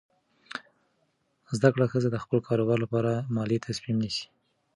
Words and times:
زده 1.57 1.69
کړه 1.73 1.85
ښځه 1.91 2.09
د 2.11 2.17
خپل 2.23 2.39
کاروبار 2.47 2.77
لپاره 2.85 3.11
مالي 3.35 3.57
تصمیم 3.67 3.97
نیسي. 4.03 4.25